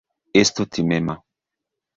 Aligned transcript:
Estu 0.41 0.65
timema. 0.77 1.19